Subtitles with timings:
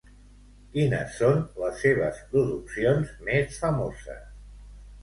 [0.77, 4.27] Quines són les seves produccions més famoses?